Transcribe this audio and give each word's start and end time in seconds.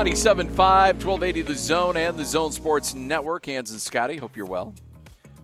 97.5, 0.00 0.56
1280 0.56 1.42
The 1.42 1.54
Zone 1.54 1.94
and 1.98 2.16
the 2.16 2.24
Zone 2.24 2.52
Sports 2.52 2.94
Network. 2.94 3.44
Hans 3.44 3.70
and 3.70 3.78
Scotty, 3.78 4.16
hope 4.16 4.34
you're 4.34 4.46
well. 4.46 4.72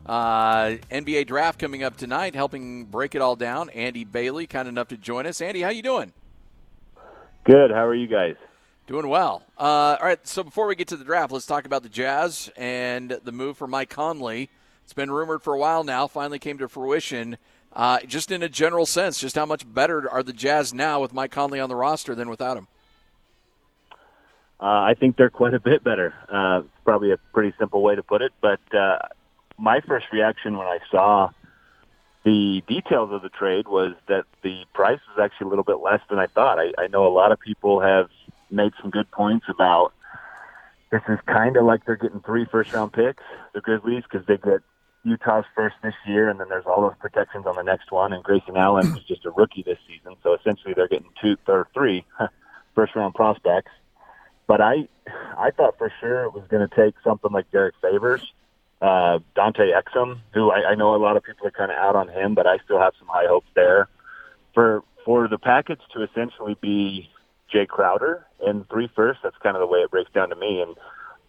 Uh, 0.07 0.77
NBA 0.91 1.27
draft 1.27 1.59
coming 1.59 1.83
up 1.83 1.99
tonight, 1.99 2.35
helping 2.35 2.87
break 2.87 3.15
it 3.15 3.21
all 3.21 3.37
down. 3.37 3.69
Andy 3.69 4.05
Bailey, 4.05 4.47
kind 4.47 4.67
enough 4.67 4.89
to 4.89 4.97
join 4.97 5.27
us. 5.27 5.43
Andy, 5.43 5.61
how 5.61 5.69
you 5.69 5.83
doing? 5.83 6.11
Good. 7.45 7.71
How 7.71 7.85
are 7.85 7.95
you 7.95 8.07
guys? 8.07 8.37
Doing 8.87 9.09
well. 9.09 9.43
Uh, 9.59 9.99
all 10.01 10.07
right. 10.07 10.27
So 10.27 10.43
before 10.43 10.67
we 10.67 10.75
get 10.75 10.89
to 10.89 10.97
the 10.97 11.05
draft, 11.05 11.33
let's 11.33 11.45
talk 11.45 11.67
about 11.67 11.83
the 11.83 11.91
Jazz 11.91 12.51
and 12.57 13.11
the 13.25 13.33
move 13.33 13.59
for 13.59 13.67
Mike 13.67 13.91
Conley. 13.91 14.49
It's 14.85 14.95
been 14.95 15.11
rumored 15.11 15.43
for 15.43 15.53
a 15.53 15.59
while 15.59 15.85
now. 15.85 16.07
Finally 16.07 16.39
came 16.39 16.57
to 16.57 16.69
fruition. 16.71 17.37
Uh, 17.75 17.99
just 18.07 18.31
in 18.31 18.43
a 18.43 18.49
general 18.49 18.87
sense, 18.87 19.21
just 19.21 19.37
how 19.37 19.45
much 19.45 19.71
better 19.71 20.11
are 20.11 20.23
the 20.23 20.33
Jazz 20.33 20.73
now 20.73 21.03
with 21.03 21.13
Mike 21.13 21.31
Conley 21.31 21.61
on 21.61 21.69
the 21.69 21.77
roster 21.77 22.15
than 22.15 22.31
without 22.31 22.57
him? 22.57 22.69
Uh, 24.61 24.65
I 24.65 24.95
think 24.99 25.17
they're 25.17 25.31
quite 25.31 25.55
a 25.55 25.61
bit 25.61 25.85
better. 25.85 26.15
Uh, 26.33 26.63
probably 26.85 27.13
a 27.13 27.19
pretty 27.33 27.55
simple 27.59 27.83
way 27.83 27.95
to 27.95 28.03
put 28.03 28.23
it, 28.23 28.33
but 28.41 28.61
uh, 28.75 28.99
my 29.59 29.81
first 29.81 30.07
reaction 30.13 30.57
when 30.57 30.67
I 30.67 30.79
saw 30.91 31.31
the 32.25 32.63
details 32.67 33.11
of 33.13 33.23
the 33.23 33.29
trade 33.29 33.69
was 33.69 33.95
that 34.09 34.25
the 34.43 34.65
price 34.75 34.99
was 35.09 35.23
actually 35.23 35.47
a 35.47 35.51
little 35.51 35.65
bit 35.65 35.81
less 35.81 36.01
than 36.11 36.19
I 36.19 36.27
thought. 36.27 36.59
I, 36.59 36.73
I 36.79 36.87
know 36.89 37.07
a 37.07 37.13
lot 37.13 37.33
of 37.33 37.39
people 37.39 37.81
have 37.81 38.09
made 38.51 38.73
some 38.81 38.91
good 38.91 39.11
points 39.11 39.47
about 39.49 39.93
this 40.91 41.03
is 41.09 41.19
kind 41.27 41.57
of 41.57 41.65
like 41.65 41.85
they're 41.85 41.97
getting 41.97 42.21
three 42.21 42.47
first 42.47 42.73
round 42.73 42.93
picks, 42.93 43.23
the 43.55 43.61
Grizzlies, 43.61 44.05
because 44.11 44.27
they 44.27 44.37
get 44.37 44.61
Utah's 45.05 45.45
first 45.55 45.77
this 45.83 45.95
year, 46.07 46.29
and 46.29 46.41
then 46.41 46.49
there's 46.49 46.65
all 46.67 46.81
those 46.81 46.99
protections 47.01 47.47
on 47.47 47.57
the 47.57 47.63
next 47.63 47.93
one. 47.93 48.13
And 48.13 48.23
Grayson 48.23 48.57
Allen 48.57 48.93
was 48.93 49.03
just 49.05 49.25
a 49.25 49.31
rookie 49.31 49.63
this 49.63 49.79
season, 49.87 50.17
so 50.23 50.35
essentially 50.35 50.75
they're 50.75 50.89
getting 50.89 51.11
two, 51.21 51.37
or 51.49 51.69
three 51.75 52.05
first 52.75 52.95
round 52.95 53.15
prospects. 53.15 53.71
But 54.47 54.61
I, 54.61 54.89
I 55.37 55.51
thought 55.51 55.79
for 55.79 55.93
sure 56.01 56.25
it 56.25 56.33
was 56.33 56.45
going 56.49 56.67
to 56.67 56.75
take 56.75 56.95
something 57.03 57.33
like 57.33 57.51
Derrick 57.51 57.75
Favors 57.83 58.23
uh, 58.81 59.19
Dante 59.35 59.73
Exum, 59.73 60.19
who 60.35 60.51
I, 60.51 60.71
I 60.71 60.75
know 60.75 60.95
a 60.95 60.99
lot 60.99 61.17
of 61.17 61.23
people 61.23 61.47
are 61.47 61.51
kind 61.51 61.71
of 61.71 61.79
out 61.79 61.97
on 61.97 62.09
him, 62.09 62.35
but 62.35 62.47
I 62.47 62.59
still 62.65 62.79
have 62.79 62.93
some 62.99 63.09
high 63.09 63.27
hopes 63.27 63.49
there. 63.55 63.89
For 64.55 64.83
for 65.05 65.29
the 65.29 65.39
package 65.39 65.81
to 65.95 66.03
essentially 66.03 66.57
be 66.61 67.09
Jae 67.53 67.67
Crowder 67.67 68.27
and 68.45 68.69
three 68.69 68.89
first, 68.95 69.21
that's 69.23 69.37
kind 69.43 69.57
of 69.57 69.61
the 69.61 69.67
way 69.67 69.81
it 69.81 69.91
breaks 69.91 70.11
down 70.13 70.31
to 70.31 70.37
me. 70.37 70.61
And 70.61 70.77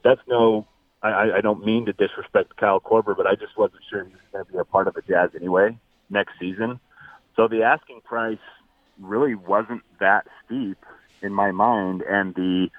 that's 0.04 0.22
no, 0.28 0.66
I, 1.02 1.32
I 1.38 1.42
don't 1.42 1.66
mean 1.66 1.86
to 1.86 1.94
disrespect 1.94 2.58
Kyle 2.58 2.80
Korver, 2.80 3.16
but 3.16 3.28
I 3.28 3.36
just 3.36 3.58
wasn't 3.58 3.82
sure 3.90 4.04
he 4.04 4.12
was 4.12 4.22
going 4.32 4.46
to 4.46 4.52
be 4.52 4.58
a 4.58 4.66
part 4.66 4.88
of 4.88 4.96
the 4.96 5.02
Jazz 5.02 5.30
anyway 5.36 5.78
next 6.10 6.34
season. 6.40 6.80
So 7.36 7.48
the 7.48 7.64
asking 7.64 8.02
price 8.02 8.40
really 9.00 9.36
wasn't 9.36 9.84
that 10.00 10.26
steep 10.46 10.78
in 11.22 11.34
my 11.34 11.52
mind, 11.52 12.02
and 12.02 12.34
the 12.36 12.70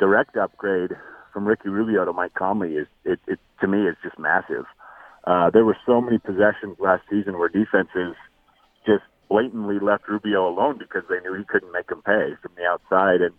direct 0.00 0.36
upgrade 0.36 0.90
from 1.32 1.46
Ricky 1.46 1.68
Rubio 1.68 2.04
to 2.04 2.12
Mike 2.12 2.34
Conley 2.34 2.74
is 2.74 2.88
it, 3.04 3.20
it 3.28 3.38
to 3.60 3.68
me 3.68 3.86
is 3.86 3.94
just 4.02 4.18
massive. 4.18 4.64
Uh, 5.24 5.50
there 5.50 5.64
were 5.64 5.76
so 5.86 6.00
many 6.00 6.18
possessions 6.18 6.76
last 6.80 7.02
season 7.08 7.38
where 7.38 7.48
defenses 7.48 8.16
just 8.84 9.04
blatantly 9.28 9.78
left 9.78 10.08
Rubio 10.08 10.48
alone 10.48 10.78
because 10.78 11.02
they 11.08 11.20
knew 11.20 11.36
he 11.38 11.44
couldn't 11.44 11.70
make 11.72 11.86
them 11.88 12.02
pay 12.02 12.34
from 12.42 12.52
the 12.56 12.64
outside. 12.64 13.20
And 13.20 13.34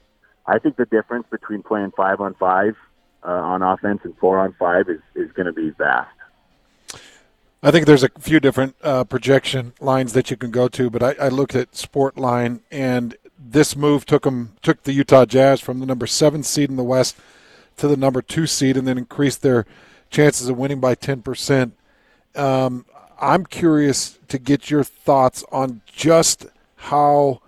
I 0.46 0.59
think 0.59 0.78
the 0.78 0.85
difference 0.85 1.25
between 1.30 1.63
playing 1.63 1.91
five 1.97 2.22
on 2.22 2.35
five 2.35 2.75
uh, 3.24 3.31
on 3.31 3.62
offense 3.62 4.02
and 4.03 4.16
four 4.18 4.40
on 4.40 4.56
five 4.58 4.88
is, 4.90 5.02
is 5.16 5.31
going 5.34 5.47
to 5.47 5.53
be 5.53 5.72
vast. 5.72 6.16
I 7.64 7.69
think 7.69 7.85
there's 7.85 8.03
a 8.03 8.09
few 8.19 8.40
different 8.40 8.75
uh, 8.81 9.03
projection 9.03 9.74
lines 9.80 10.14
that 10.14 10.31
you 10.31 10.38
can 10.38 10.50
go 10.50 10.68
to, 10.69 10.90
but 10.90 11.03
I, 11.03 11.25
I 11.25 11.28
looked 11.28 11.53
at 11.53 11.74
SportsLine, 11.74 12.62
and 12.72 13.16
this 13.51 13.75
move 13.75 14.06
took 14.06 14.23
them 14.23 14.53
took 14.62 14.84
the 14.84 14.94
Utah 14.94 15.25
Jazz 15.25 15.59
from 15.59 15.79
the 15.79 15.85
number 15.85 16.07
seven 16.07 16.44
seed 16.44 16.69
in 16.69 16.78
the 16.78 16.84
West 16.84 17.16
to 17.78 17.88
the 17.88 17.97
number 17.97 18.22
two 18.22 18.47
seed, 18.47 18.78
and 18.78 18.88
then 18.88 18.97
increased 18.97 19.41
their 19.41 19.66
chances 20.09 20.50
of 20.50 20.57
winning 20.57 20.79
by 20.79 20.94
10%. 20.94 21.72
Um, 22.35 22.85
I'm 23.19 23.45
curious 23.45 24.19
to 24.28 24.38
get 24.38 24.69
your 24.69 24.84
thoughts 24.84 25.44
on 25.51 25.81
just 25.88 26.45
how 26.75 27.41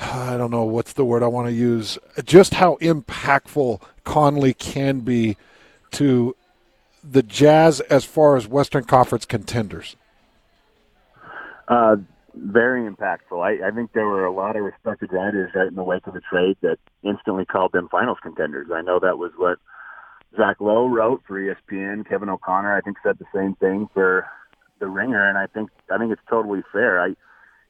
I 0.00 0.36
don't 0.36 0.50
know 0.50 0.64
what's 0.64 0.92
the 0.92 1.04
word 1.04 1.22
I 1.22 1.28
want 1.28 1.48
to 1.48 1.52
use, 1.52 1.98
just 2.24 2.54
how 2.54 2.76
impactful 2.76 3.80
Conley 4.04 4.54
can 4.54 5.00
be 5.00 5.36
to 5.92 6.34
the 7.04 7.22
Jazz 7.22 7.80
as 7.80 8.04
far 8.04 8.36
as 8.36 8.48
Western 8.48 8.84
Conference 8.84 9.24
contenders. 9.24 9.96
Uh, 11.68 11.96
very 12.34 12.88
impactful. 12.90 13.42
I, 13.42 13.66
I 13.66 13.70
think 13.70 13.92
there 13.92 14.06
were 14.06 14.24
a 14.24 14.32
lot 14.32 14.56
of 14.56 14.62
respected 14.62 15.12
writers 15.12 15.52
right 15.54 15.68
in 15.68 15.74
the 15.74 15.82
wake 15.82 16.06
of 16.06 16.14
the 16.14 16.20
trade 16.20 16.56
that 16.62 16.78
instantly 17.02 17.44
called 17.44 17.72
them 17.72 17.88
finals 17.90 18.18
contenders. 18.22 18.68
I 18.72 18.82
know 18.82 18.98
that 19.00 19.18
was 19.18 19.32
what 19.36 19.58
Zach 20.36 20.60
Lowe 20.60 20.88
wrote 20.88 21.22
for 21.26 21.38
ESPN. 21.38 22.08
Kevin 22.08 22.28
O'Connor, 22.28 22.74
I 22.74 22.80
think, 22.80 22.96
said 23.02 23.18
the 23.18 23.26
same 23.34 23.54
thing 23.56 23.88
for 23.92 24.26
the 24.80 24.88
Ringer, 24.88 25.28
and 25.28 25.38
I 25.38 25.46
think 25.46 25.70
I 25.90 25.98
think 25.98 26.12
it's 26.12 26.22
totally 26.28 26.62
fair. 26.72 27.00
I 27.00 27.14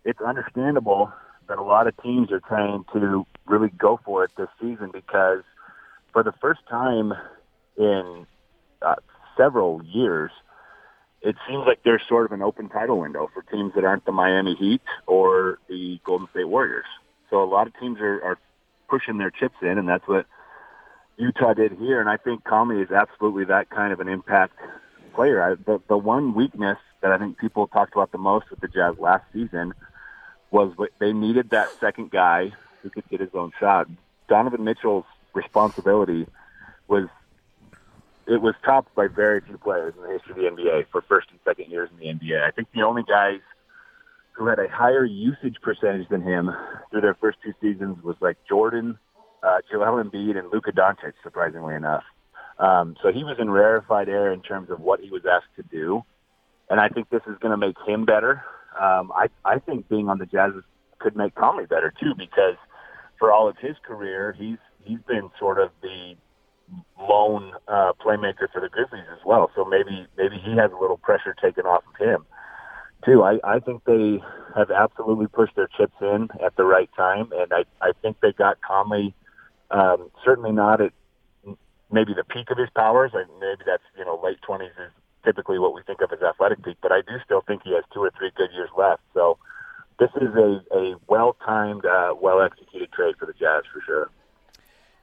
it's 0.04 0.20
understandable 0.20 1.12
that 1.48 1.58
a 1.58 1.62
lot 1.62 1.86
of 1.86 1.96
teams 2.02 2.30
are 2.32 2.40
trying 2.40 2.84
to 2.92 3.26
really 3.46 3.68
go 3.76 4.00
for 4.04 4.24
it 4.24 4.30
this 4.36 4.48
season 4.60 4.90
because 4.92 5.42
for 6.12 6.22
the 6.22 6.32
first 6.40 6.60
time 6.68 7.12
in 7.76 8.26
uh, 8.80 8.94
several 9.36 9.82
years, 9.84 10.30
it 11.22 11.36
seems 11.48 11.64
like 11.66 11.80
there's 11.84 12.02
sort 12.08 12.26
of 12.26 12.32
an 12.32 12.42
open 12.42 12.68
title 12.68 12.98
window 12.98 13.30
for 13.32 13.42
teams 13.42 13.72
that 13.74 13.84
aren't 13.84 14.04
the 14.04 14.12
Miami 14.12 14.54
Heat 14.54 14.82
or 15.06 15.58
the 15.68 16.00
Golden 16.04 16.28
State 16.30 16.48
Warriors. 16.48 16.86
So 17.30 17.42
a 17.42 17.46
lot 17.46 17.66
of 17.66 17.78
teams 17.78 18.00
are, 18.00 18.22
are 18.22 18.38
pushing 18.88 19.18
their 19.18 19.30
chips 19.30 19.54
in, 19.62 19.78
and 19.78 19.88
that's 19.88 20.06
what 20.06 20.26
Utah 21.16 21.54
did 21.54 21.72
here. 21.72 22.00
And 22.00 22.08
I 22.08 22.16
think 22.16 22.44
Conley 22.44 22.82
is 22.82 22.90
absolutely 22.90 23.44
that 23.46 23.70
kind 23.70 23.92
of 23.92 24.00
an 24.00 24.08
impact 24.08 24.54
player. 25.14 25.42
I, 25.42 25.54
the, 25.54 25.80
the 25.88 25.96
one 25.96 26.34
weakness 26.34 26.78
that 27.00 27.12
I 27.12 27.18
think 27.18 27.38
people 27.38 27.68
talked 27.68 27.92
about 27.92 28.10
the 28.12 28.18
most 28.18 28.50
with 28.50 28.60
the 28.60 28.68
Jazz 28.68 28.98
last 28.98 29.24
season 29.32 29.74
was 30.50 30.72
they 30.98 31.12
needed 31.12 31.50
that 31.50 31.68
second 31.80 32.10
guy 32.10 32.52
who 32.82 32.90
could 32.90 33.08
get 33.08 33.20
his 33.20 33.30
own 33.34 33.52
shot. 33.58 33.88
Donovan 34.28 34.64
Mitchell's 34.64 35.04
responsibility 35.34 36.26
was 36.88 37.08
it 38.26 38.40
was 38.40 38.54
topped 38.64 38.94
by 38.94 39.08
very 39.08 39.40
few 39.40 39.58
players 39.58 39.94
in 39.96 40.02
the 40.02 40.12
history 40.12 40.46
of 40.46 40.56
the 40.56 40.62
NBA 40.62 40.86
for 40.90 41.02
first 41.02 41.28
and 41.30 41.38
second 41.44 41.70
years 41.70 41.90
in 41.92 41.98
the 41.98 42.06
NBA. 42.06 42.42
I 42.42 42.50
think 42.50 42.68
the 42.74 42.82
only 42.82 43.02
guys 43.02 43.40
who 44.32 44.46
had 44.46 44.58
a 44.58 44.68
higher 44.68 45.04
usage 45.04 45.56
percentage 45.62 46.08
than 46.08 46.22
him 46.22 46.50
through 46.90 47.02
their 47.02 47.14
first 47.14 47.38
two 47.44 47.52
seasons 47.60 48.02
was 48.02 48.16
like 48.20 48.36
Jordan, 48.48 48.98
uh, 49.42 49.58
Joel 49.70 50.02
Embiid, 50.02 50.38
and 50.38 50.50
Luka 50.52 50.72
Doncic, 50.72 51.12
surprisingly 51.22 51.74
enough. 51.74 52.04
Um, 52.58 52.96
so 53.02 53.12
he 53.12 53.24
was 53.24 53.36
in 53.38 53.50
rarefied 53.50 54.08
air 54.08 54.32
in 54.32 54.40
terms 54.40 54.70
of 54.70 54.80
what 54.80 55.00
he 55.00 55.10
was 55.10 55.22
asked 55.30 55.54
to 55.56 55.62
do, 55.62 56.02
and 56.70 56.80
I 56.80 56.88
think 56.88 57.10
this 57.10 57.22
is 57.26 57.36
going 57.40 57.50
to 57.50 57.56
make 57.56 57.76
him 57.86 58.04
better. 58.04 58.42
Um, 58.80 59.12
I 59.12 59.28
I 59.44 59.58
think 59.58 59.88
being 59.88 60.08
on 60.08 60.18
the 60.18 60.26
Jazz 60.26 60.52
could 60.98 61.16
make 61.16 61.34
Conley 61.34 61.66
better 61.66 61.92
too 62.00 62.14
because 62.16 62.56
for 63.18 63.32
all 63.32 63.48
of 63.48 63.56
his 63.58 63.76
career, 63.82 64.34
he's 64.38 64.58
he's 64.84 65.00
been 65.06 65.30
sort 65.38 65.58
of 65.58 65.70
the 65.82 66.14
lone 66.98 67.52
uh, 67.69 67.92
playmaker 68.04 68.50
for 68.52 68.60
the 68.60 68.69
Grizzlies 68.69 69.04
as 69.12 69.24
well. 69.24 69.50
So 69.54 69.64
maybe 69.64 70.06
maybe 70.16 70.36
he 70.38 70.56
has 70.56 70.70
a 70.72 70.80
little 70.80 70.98
pressure 70.98 71.34
taken 71.40 71.66
off 71.66 71.82
of 71.86 71.96
him 72.06 72.24
too. 73.04 73.22
I, 73.22 73.38
I 73.44 73.58
think 73.58 73.84
they 73.84 74.22
have 74.54 74.70
absolutely 74.70 75.26
pushed 75.26 75.56
their 75.56 75.69
chips 75.76 75.96
in 76.00 76.28
at 76.44 76.56
the 76.56 76.64
right 76.64 76.90
time, 76.96 77.30
and 77.32 77.52
I 77.52 77.64
I 77.80 77.92
think 78.00 78.19
they 78.20 78.32
got 78.32 78.60
Conley 78.60 79.14
um, 79.70 80.10
certainly 80.24 80.52
not 80.52 80.80
at 80.80 80.92
maybe 81.90 82.14
the 82.14 82.24
peak 82.24 82.50
of 82.50 82.58
his 82.58 82.69
powers. 82.75 83.12
I, 83.14 83.25
maybe 83.40 83.62
that's 83.66 83.82
you 83.96 84.04
know 84.04 84.20
late 84.22 84.40
twenties 84.42 84.72
is 84.78 84.92
typically 85.25 85.58
what 85.58 85.75
we 85.75 85.82
think 85.82 86.00
of 86.00 86.12
as 86.12 86.22
athletic 86.22 86.62
peak, 86.64 86.76
but 86.82 86.92
I 86.92 87.00
do 87.00 87.14
still 87.25 87.42
think 87.46 87.62
he 87.64 87.75
has 87.75 87.84
two 87.92 88.00
or 88.00 88.10
three 88.16 88.30
good 88.36 88.50
years 88.54 88.70
left. 88.76 89.02
So 89.14 89.38
this 89.98 90.10
is 90.16 90.34
a, 90.34 90.60
a 90.75 90.96
well 91.08 91.36
timed, 91.44 91.84
uh, 91.86 92.14
well 92.20 92.42
executed 92.42 92.92
trade 92.92 93.14
for 93.18 93.26
the 93.26 93.32
Jazz 93.32 93.62
for 93.72 93.80
sure. 93.86 94.10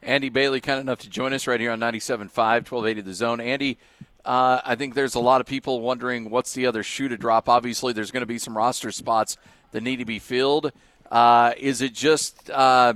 Andy 0.02 0.30
Bailey, 0.30 0.62
kind 0.62 0.80
enough 0.80 1.00
to 1.00 1.10
join 1.10 1.34
us 1.34 1.46
right 1.46 1.60
here 1.60 1.72
on 1.72 1.80
97.5, 1.80 2.30
1280 2.30 3.02
The 3.02 3.14
Zone. 3.14 3.42
Andy, 3.42 3.78
uh, 4.24 4.62
I 4.64 4.76
think 4.76 4.96
there's 4.96 5.16
a 5.16 5.20
lot 5.20 5.42
of 5.42 5.48
people 5.48 5.82
wondering 5.82 6.30
what's 6.30 6.54
the 6.54 6.66
other 6.66 6.84
shoe 6.84 7.10
to 7.10 7.18
drop. 7.18 7.50
Obviously, 7.50 7.94
there's 7.94 8.12
going 8.12 8.22
to 8.22 8.28
be 8.28 8.38
some 8.38 8.56
roster 8.56 8.92
spots 8.92 9.38
that 9.72 9.82
need 9.82 9.98
to 9.98 10.06
be 10.06 10.20
filled. 10.20 10.72
Uh, 11.12 11.54
is 11.58 11.82
it 11.82 11.94
just 11.94 12.50
uh, 12.50 12.94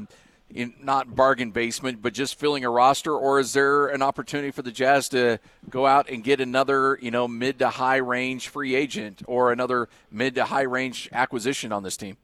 not 0.81 1.15
bargain 1.15 1.51
basement, 1.51 2.01
but 2.01 2.13
just 2.13 2.39
filling 2.39 2.63
a 2.63 2.69
roster, 2.69 3.13
or 3.13 3.39
is 3.39 3.53
there 3.53 3.87
an 3.87 4.01
opportunity 4.01 4.51
for 4.51 4.61
the 4.61 4.71
Jazz 4.71 5.09
to 5.09 5.39
go 5.69 5.85
out 5.85 6.09
and 6.09 6.23
get 6.23 6.39
another, 6.39 6.97
you 7.01 7.11
know, 7.11 7.27
mid 7.27 7.59
to 7.59 7.69
high 7.69 7.97
range 7.97 8.47
free 8.49 8.75
agent 8.75 9.23
or 9.27 9.51
another 9.51 9.89
mid 10.11 10.35
to 10.35 10.45
high 10.45 10.61
range 10.61 11.09
acquisition 11.11 11.71
on 11.71 11.83
this 11.83 11.97
team? 11.97 12.17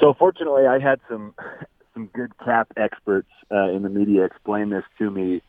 So, 0.00 0.12
fortunately, 0.18 0.66
I 0.66 0.80
had 0.80 1.00
some 1.08 1.34
some 1.94 2.10
good 2.12 2.36
cap 2.44 2.68
experts 2.76 3.30
uh, 3.50 3.70
in 3.70 3.82
the 3.82 3.88
media 3.88 4.24
explain 4.24 4.70
this 4.70 4.84
to 4.98 5.10
me 5.10 5.40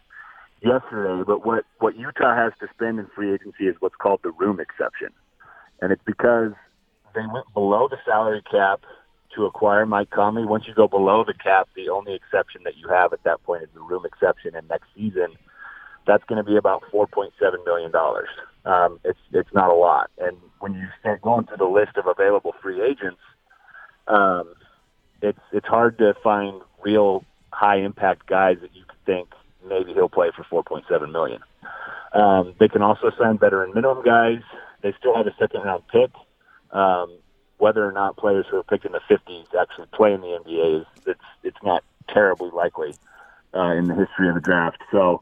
yesterday. 0.62 1.24
But 1.26 1.46
what 1.46 1.66
what 1.80 1.98
Utah 1.98 2.36
has 2.36 2.54
to 2.62 2.68
spend 2.74 3.00
in 3.00 3.08
free 3.16 3.34
agency 3.34 3.66
is 3.66 3.76
what's 3.80 3.96
called 3.96 4.22
the 4.24 4.32
room 4.32 4.60
exception, 4.60 5.10
and 5.82 5.92
it's 5.92 6.04
because 6.06 6.54
they 7.16 7.26
went 7.32 7.52
below 7.54 7.88
the 7.90 7.98
salary 8.06 8.44
cap 8.50 8.82
to 9.36 9.46
acquire 9.46 9.86
Mike 9.86 10.10
Conley. 10.10 10.46
Once 10.46 10.66
you 10.68 10.74
go 10.74 10.88
below 10.88 11.24
the 11.26 11.34
cap, 11.34 11.68
the 11.76 11.90
only 11.90 12.14
exception 12.14 12.62
that 12.64 12.78
you 12.78 12.88
have 12.90 13.14
at 13.14 13.24
that 13.24 13.44
point 13.44 13.64
is 13.64 13.70
the 13.74 13.82
room 13.82 14.06
exception. 14.06 14.56
And 14.56 14.68
next 14.68 14.88
season, 14.96 15.28
that's 16.08 16.24
going 16.26 16.38
to 16.38 16.44
be 16.44 16.58
about 16.58 16.84
$4.7 16.94 17.32
million. 17.66 17.92
Um, 18.66 19.00
it's, 19.04 19.20
it's 19.32 19.54
not 19.54 19.70
a 19.70 19.74
lot. 19.74 20.10
And 20.18 20.38
when 20.60 20.74
you 20.74 20.88
start 21.00 21.22
going 21.22 21.46
through 21.46 21.58
the 21.58 21.66
list 21.66 21.98
of 21.98 22.06
available 22.08 22.54
free 22.62 22.82
agents, 22.82 23.22
um, 24.08 24.54
it's, 25.30 25.40
it's 25.52 25.68
hard 25.68 25.98
to 26.00 26.14
find 26.24 26.62
real 26.84 27.24
high 27.52 27.78
impact 27.78 28.28
guys 28.28 28.58
that 28.62 28.76
you 28.76 28.84
could 28.86 29.04
think 29.06 29.30
maybe 29.68 29.94
he'll 29.94 30.10
play 30.10 30.32
for 30.36 30.64
4.7 30.64 31.12
million. 31.12 31.42
Um, 32.14 32.54
they 32.60 32.68
can 32.68 32.82
also 32.82 33.12
sign 33.20 33.38
veteran 33.38 33.74
minimum 33.74 34.04
guys. 34.04 34.42
They 34.82 34.94
still 35.00 35.16
have 35.16 35.28
a 35.28 35.36
second 35.40 35.62
round 35.64 35.84
pick. 35.88 36.12
Um, 36.72 37.18
whether 37.58 37.88
or 37.88 37.92
not 37.92 38.18
players 38.18 38.46
who 38.50 38.58
are 38.58 38.64
picked 38.64 38.86
in 38.86 38.92
the 38.92 39.02
50s 39.10 39.46
actually 39.60 39.88
play 39.94 40.14
in 40.14 40.22
the 40.22 40.28
NBA 40.28 40.82
is 40.82 40.88
it's 41.06 41.20
it's 41.44 41.58
not 41.64 41.84
terribly 42.10 42.50
likely 42.52 42.94
uh, 43.54 43.72
in 43.72 43.86
the 43.86 43.96
history 43.96 44.28
of 44.30 44.36
the 44.36 44.42
draft. 44.42 44.78
So 44.92 45.22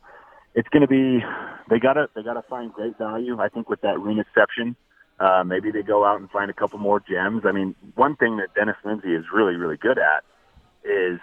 it's 0.56 0.68
going 0.70 0.82
to 0.82 0.88
be 0.88 1.24
they 1.70 1.80
gotta 1.80 2.10
they 2.16 2.24
gotta 2.24 2.44
find 2.44 2.74
great 2.74 2.98
value. 2.98 3.40
I 3.40 3.50
think 3.50 3.70
with 3.70 3.82
that 3.82 4.00
room 4.00 4.20
exception, 4.20 4.76
uh, 5.20 5.44
maybe 5.46 5.72
they 5.72 5.84
go 5.84 6.06
out 6.06 6.20
and 6.20 6.30
find 6.30 6.50
a 6.50 6.54
couple 6.54 6.80
more 6.80 7.00
gems. 7.00 7.44
I 7.46 7.52
mean, 7.52 7.76
one 7.96 8.16
thing 8.16 8.38
that 8.38 8.54
Dennis 8.56 8.78
Lindsey 8.84 9.14
is 9.14 9.26
really 9.34 9.56
really 9.56 9.78
good 9.78 9.98
at 9.98 10.24
is 10.84 11.20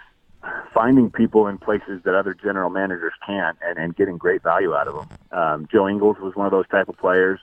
finding 0.72 1.10
people 1.10 1.46
in 1.46 1.58
places 1.58 2.00
that 2.04 2.14
other 2.14 2.34
general 2.34 2.70
managers 2.70 3.12
can't 3.26 3.58
and, 3.62 3.78
and 3.78 3.94
getting 3.94 4.16
great 4.16 4.42
value 4.42 4.74
out 4.74 4.88
of 4.88 4.94
them. 4.94 5.38
Um, 5.38 5.68
Joe 5.70 5.88
Ingles 5.88 6.16
was 6.18 6.34
one 6.34 6.46
of 6.46 6.52
those 6.52 6.68
type 6.68 6.88
of 6.88 6.96
players. 6.96 7.40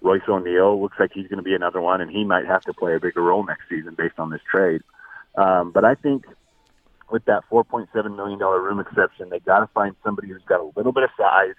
Royce 0.00 0.22
O'Neale 0.28 0.80
looks 0.80 0.96
like 1.00 1.10
he's 1.12 1.26
going 1.26 1.38
to 1.38 1.42
be 1.42 1.54
another 1.54 1.80
one, 1.80 2.00
and 2.00 2.10
he 2.10 2.24
might 2.24 2.46
have 2.46 2.62
to 2.62 2.72
play 2.72 2.94
a 2.94 3.00
bigger 3.00 3.22
role 3.22 3.44
next 3.44 3.62
season 3.68 3.94
based 3.96 4.18
on 4.18 4.30
this 4.30 4.42
trade. 4.48 4.82
Um, 5.36 5.72
but 5.72 5.84
I 5.84 5.94
think 5.94 6.26
with 7.10 7.24
that 7.24 7.42
$4.7 7.50 8.16
million 8.16 8.38
room 8.38 8.80
exception, 8.80 9.30
they 9.30 9.40
got 9.40 9.60
to 9.60 9.66
find 9.68 9.94
somebody 10.04 10.28
who's 10.28 10.42
got 10.46 10.60
a 10.60 10.70
little 10.76 10.92
bit 10.92 11.04
of 11.04 11.10
size 11.16 11.54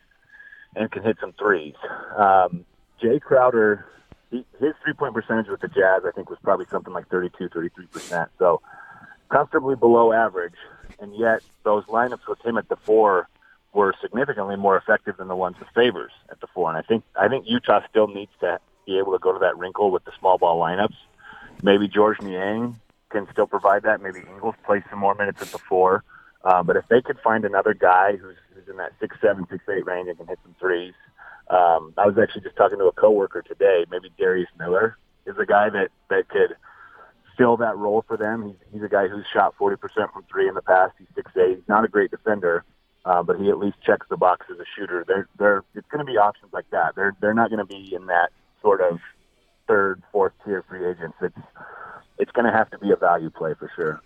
and 0.75 0.91
can 0.91 1.03
hit 1.03 1.17
some 1.19 1.33
threes. 1.33 1.73
Um, 2.15 2.65
Jae 3.01 3.21
Crowder, 3.21 3.85
his 4.31 4.73
three-point 4.83 5.13
percentage 5.13 5.47
with 5.47 5.61
the 5.61 5.67
Jazz, 5.67 6.03
I 6.05 6.11
think, 6.11 6.29
was 6.29 6.39
probably 6.43 6.65
something 6.69 6.93
like 6.93 7.07
32, 7.09 7.49
33%. 7.49 8.27
So 8.39 8.61
comfortably 9.29 9.75
below 9.75 10.11
average, 10.11 10.55
and 10.99 11.15
yet 11.15 11.41
those 11.63 11.85
lineups 11.85 12.27
with 12.27 12.43
him 12.43 12.57
at 12.57 12.69
the 12.69 12.75
four 12.75 13.27
were 13.73 13.93
significantly 14.01 14.55
more 14.55 14.77
effective 14.77 15.17
than 15.17 15.27
the 15.27 15.35
ones 15.35 15.57
with 15.59 15.69
Favors 15.75 16.11
at 16.29 16.39
the 16.41 16.47
four. 16.47 16.69
And 16.69 16.77
I 16.77 16.81
think 16.81 17.03
I 17.15 17.27
think 17.27 17.45
Utah 17.47 17.81
still 17.89 18.07
needs 18.07 18.31
to 18.39 18.59
be 18.85 18.97
able 18.97 19.13
to 19.13 19.19
go 19.19 19.33
to 19.33 19.39
that 19.39 19.57
wrinkle 19.57 19.91
with 19.91 20.03
the 20.05 20.11
small 20.19 20.37
ball 20.37 20.59
lineups. 20.59 20.95
Maybe 21.61 21.87
Georges 21.87 22.25
Niang 22.25 22.79
can 23.09 23.27
still 23.31 23.47
provide 23.47 23.83
that. 23.83 24.01
Maybe 24.01 24.19
Ingles 24.19 24.55
plays 24.65 24.83
some 24.89 24.99
more 24.99 25.15
minutes 25.15 25.41
at 25.41 25.49
the 25.49 25.57
four. 25.57 26.03
Uh, 26.43 26.63
but 26.63 26.75
if 26.77 26.87
they 26.87 27.01
could 27.01 27.19
find 27.19 27.45
another 27.45 27.73
guy 27.73 28.15
who's, 28.15 28.37
who's 28.53 28.67
in 28.69 28.77
that 28.77 28.93
six 28.99 29.17
seven 29.21 29.45
six 29.49 29.63
eight 29.69 29.85
range 29.85 30.07
and 30.07 30.17
can 30.17 30.27
hit 30.27 30.39
some 30.43 30.55
threes, 30.59 30.93
um, 31.49 31.93
I 31.97 32.05
was 32.05 32.17
actually 32.21 32.41
just 32.41 32.55
talking 32.57 32.77
to 32.79 32.85
a 32.85 32.91
coworker 32.91 33.41
today. 33.41 33.85
Maybe 33.89 34.11
Darius 34.17 34.49
Miller 34.59 34.97
is 35.25 35.35
a 35.37 35.45
guy 35.45 35.69
that 35.69 35.89
that 36.09 36.27
could 36.29 36.55
fill 37.37 37.57
that 37.57 37.77
role 37.77 38.03
for 38.07 38.17
them. 38.17 38.47
He's, 38.47 38.73
he's 38.73 38.83
a 38.83 38.89
guy 38.89 39.07
who's 39.07 39.25
shot 39.31 39.55
40% 39.57 39.77
from 40.11 40.23
three 40.29 40.47
in 40.47 40.55
the 40.55 40.61
past. 40.61 40.93
He's 40.97 41.07
six 41.15 41.31
eight. 41.37 41.57
He's 41.57 41.67
not 41.67 41.85
a 41.85 41.87
great 41.87 42.11
defender, 42.11 42.65
uh, 43.05 43.23
but 43.23 43.39
he 43.39 43.49
at 43.49 43.59
least 43.59 43.77
checks 43.85 44.07
the 44.09 44.17
box 44.17 44.47
as 44.51 44.59
a 44.59 44.65
shooter. 44.75 45.05
They're, 45.07 45.27
they're, 45.37 45.63
it's 45.75 45.87
going 45.89 46.05
to 46.05 46.11
be 46.11 46.17
options 46.17 46.51
like 46.51 46.69
that. 46.71 46.95
They're, 46.95 47.15
they're 47.21 47.35
not 47.35 47.49
going 47.49 47.59
to 47.59 47.65
be 47.65 47.93
in 47.93 48.07
that 48.07 48.31
sort 48.61 48.81
of 48.81 48.99
third, 49.67 50.01
fourth 50.11 50.33
tier 50.43 50.63
free 50.67 50.85
agents. 50.89 51.17
It's, 51.21 51.37
it's 52.17 52.31
going 52.31 52.45
to 52.45 52.51
have 52.51 52.69
to 52.71 52.79
be 52.79 52.91
a 52.91 52.95
value 52.95 53.29
play 53.29 53.53
for 53.53 53.71
sure. 53.75 54.01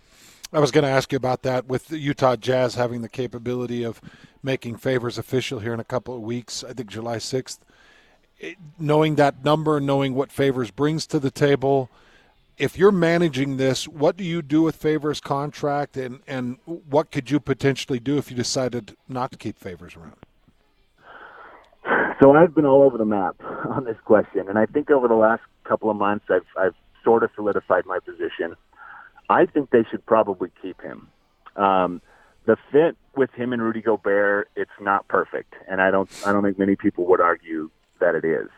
I 0.54 0.60
was 0.60 0.70
going 0.70 0.84
to 0.84 0.90
ask 0.90 1.12
you 1.12 1.16
about 1.16 1.42
that 1.42 1.66
with 1.66 1.88
the 1.88 1.98
Utah 1.98 2.36
Jazz 2.36 2.74
having 2.74 3.00
the 3.00 3.08
capability 3.08 3.82
of 3.84 4.02
making 4.42 4.76
Favors 4.76 5.16
official 5.16 5.60
here 5.60 5.72
in 5.72 5.80
a 5.80 5.84
couple 5.84 6.14
of 6.14 6.20
weeks. 6.20 6.62
I 6.62 6.74
think 6.74 6.90
July 6.90 7.16
6th. 7.16 7.58
It, 8.38 8.58
knowing 8.78 9.14
that 9.14 9.44
number, 9.44 9.80
knowing 9.80 10.14
what 10.14 10.30
Favors 10.30 10.70
brings 10.70 11.06
to 11.06 11.18
the 11.18 11.30
table, 11.30 11.88
if 12.58 12.76
you're 12.76 12.92
managing 12.92 13.56
this, 13.56 13.88
what 13.88 14.16
do 14.16 14.24
you 14.24 14.42
do 14.42 14.62
with 14.62 14.76
Favors' 14.76 15.20
contract, 15.20 15.96
and 15.96 16.20
and 16.26 16.58
what 16.66 17.10
could 17.10 17.30
you 17.30 17.40
potentially 17.40 17.98
do 17.98 18.18
if 18.18 18.30
you 18.30 18.36
decided 18.36 18.96
not 19.08 19.32
to 19.32 19.38
keep 19.38 19.58
Favors 19.58 19.96
around? 19.96 20.16
So 22.20 22.34
I've 22.36 22.54
been 22.54 22.66
all 22.66 22.82
over 22.82 22.98
the 22.98 23.04
map 23.04 23.36
on 23.70 23.84
this 23.84 23.96
question, 24.04 24.48
and 24.48 24.58
I 24.58 24.66
think 24.66 24.90
over 24.90 25.08
the 25.08 25.14
last 25.14 25.42
couple 25.64 25.88
of 25.88 25.96
months, 25.96 26.26
I've 26.28 26.46
I've 26.58 26.74
sort 27.04 27.22
of 27.22 27.30
solidified 27.34 27.86
my 27.86 28.00
position. 28.00 28.54
I 29.32 29.46
think 29.46 29.70
they 29.70 29.84
should 29.90 30.04
probably 30.04 30.50
keep 30.60 30.80
him. 30.82 31.08
Um, 31.56 32.02
the 32.44 32.56
fit 32.70 32.96
with 33.16 33.30
him 33.32 33.52
and 33.52 33.62
Rudy 33.62 33.80
Gobert, 33.80 34.50
it's 34.56 34.70
not 34.80 35.08
perfect, 35.08 35.54
and 35.68 35.80
I 35.80 35.90
don't 35.90 36.10
I 36.26 36.32
don't 36.32 36.42
think 36.42 36.58
many 36.58 36.76
people 36.76 37.06
would 37.06 37.20
argue 37.20 37.70
that 38.00 38.14
it 38.14 38.24
is. 38.24 38.48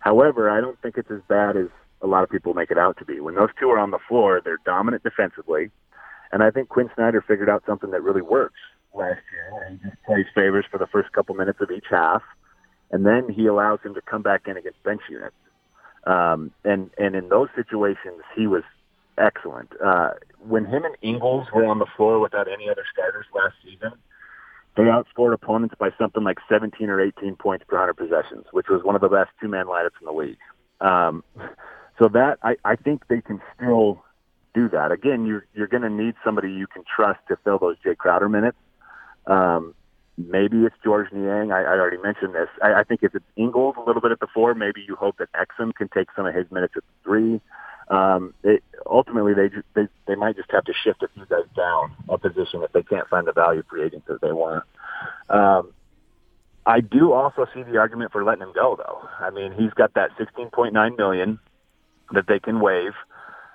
However, 0.00 0.50
I 0.50 0.60
don't 0.60 0.80
think 0.80 0.96
it's 0.96 1.10
as 1.10 1.20
bad 1.28 1.56
as 1.56 1.68
a 2.00 2.06
lot 2.06 2.22
of 2.22 2.30
people 2.30 2.54
make 2.54 2.70
it 2.70 2.78
out 2.78 2.96
to 2.98 3.04
be. 3.04 3.20
When 3.20 3.34
those 3.34 3.50
two 3.60 3.68
are 3.70 3.78
on 3.78 3.90
the 3.90 3.98
floor, 4.08 4.40
they're 4.42 4.58
dominant 4.64 5.02
defensively, 5.02 5.70
and 6.32 6.42
I 6.42 6.50
think 6.50 6.68
Quin 6.68 6.90
Snyder 6.94 7.20
figured 7.20 7.50
out 7.50 7.62
something 7.66 7.90
that 7.90 8.02
really 8.02 8.22
works 8.22 8.60
last 8.94 9.20
year. 9.32 9.68
He 9.70 9.76
just 9.88 10.02
plays 10.04 10.26
Favors 10.34 10.64
for 10.70 10.78
the 10.78 10.86
first 10.86 11.12
couple 11.12 11.34
minutes 11.34 11.60
of 11.60 11.70
each 11.70 11.86
half, 11.90 12.22
and 12.90 13.04
then 13.04 13.28
he 13.28 13.46
allows 13.46 13.80
him 13.82 13.94
to 13.94 14.00
come 14.00 14.22
back 14.22 14.48
in 14.48 14.56
against 14.56 14.82
bench 14.82 15.02
units. 15.10 15.36
Um, 16.04 16.52
and 16.64 16.90
and 16.96 17.14
in 17.14 17.28
those 17.28 17.48
situations, 17.54 18.22
he 18.34 18.46
was 18.46 18.62
excellent. 19.18 19.70
Uh, 19.84 20.10
when 20.38 20.64
him 20.64 20.84
and 20.84 20.96
Ingles 21.02 21.48
were 21.54 21.66
on 21.66 21.78
the 21.78 21.86
floor 21.96 22.20
without 22.20 22.48
any 22.50 22.68
other 22.70 22.84
starters 22.92 23.26
last 23.34 23.54
season, 23.64 23.92
they 24.76 24.84
outscored 24.84 25.34
opponents 25.34 25.74
by 25.78 25.90
something 25.98 26.22
like 26.22 26.38
17 26.48 26.88
or 26.88 27.00
18 27.00 27.36
points 27.36 27.64
per 27.68 27.76
100 27.76 27.94
possessions, 27.94 28.46
which 28.52 28.68
was 28.68 28.82
one 28.84 28.94
of 28.94 29.00
the 29.00 29.08
best 29.08 29.30
two-man 29.40 29.66
lineups 29.66 29.98
in 30.00 30.06
the 30.06 30.12
league. 30.12 30.38
Um, 30.80 31.24
so 31.98 32.08
that 32.08 32.38
I, 32.42 32.56
I 32.64 32.76
think 32.76 33.08
they 33.08 33.20
can 33.20 33.40
still 33.56 34.04
do 34.54 34.68
that. 34.68 34.92
Again, 34.92 35.26
you're 35.26 35.44
you're 35.54 35.66
going 35.66 35.82
to 35.82 35.90
need 35.90 36.14
somebody 36.24 36.50
you 36.50 36.66
can 36.66 36.84
trust 36.84 37.18
to 37.28 37.36
fill 37.44 37.58
those 37.58 37.76
Jae 37.84 37.96
Crowder 37.96 38.28
minutes. 38.28 38.56
Um, 39.26 39.74
maybe 40.16 40.58
it's 40.64 40.76
Georges 40.82 41.12
Niang. 41.12 41.52
I, 41.52 41.62
I 41.62 41.78
already 41.78 42.00
mentioned 42.02 42.34
this. 42.34 42.48
I, 42.62 42.74
I 42.74 42.84
think 42.84 43.02
if 43.02 43.14
it's 43.14 43.24
Ingles 43.36 43.74
a 43.76 43.80
little 43.80 44.00
bit 44.00 44.12
at 44.12 44.20
the 44.20 44.26
four, 44.32 44.54
maybe 44.54 44.84
you 44.86 44.96
hope 44.96 45.16
that 45.18 45.28
Exum 45.32 45.74
can 45.74 45.88
take 45.88 46.08
some 46.14 46.26
of 46.26 46.34
his 46.34 46.50
minutes 46.50 46.74
at 46.76 46.82
the 46.82 47.04
three. 47.04 47.40
Um, 47.90 48.34
it, 48.42 48.62
ultimately, 48.86 49.32
they, 49.34 49.48
they 49.74 49.88
they 50.06 50.14
might 50.14 50.36
just 50.36 50.50
have 50.50 50.64
to 50.64 50.72
shift 50.84 51.02
a 51.02 51.08
few 51.08 51.24
guys 51.26 51.44
down 51.56 51.92
a 52.08 52.18
position 52.18 52.62
if 52.62 52.72
they 52.72 52.82
can't 52.82 53.08
find 53.08 53.26
the 53.26 53.32
value 53.32 53.62
free 53.68 53.84
agents 53.84 54.06
that 54.08 54.20
they 54.20 54.32
want. 54.32 54.64
Um, 55.30 55.72
I 56.66 56.80
do 56.80 57.12
also 57.12 57.46
see 57.54 57.62
the 57.62 57.78
argument 57.78 58.12
for 58.12 58.24
letting 58.24 58.42
him 58.42 58.52
go, 58.54 58.76
though. 58.76 59.08
I 59.18 59.30
mean, 59.30 59.52
he's 59.52 59.72
got 59.72 59.94
that 59.94 60.10
16.9 60.18 60.98
million 60.98 61.38
that 62.12 62.26
they 62.28 62.38
can 62.38 62.60
waive, 62.60 62.92